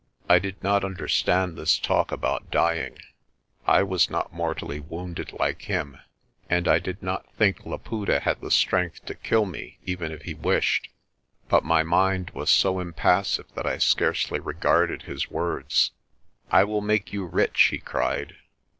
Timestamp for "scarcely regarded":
13.77-15.03